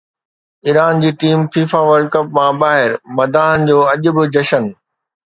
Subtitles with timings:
[0.65, 4.63] Iran جي team FIFA World Cup مان ٻاهر، مداحن جو اڄ به جشن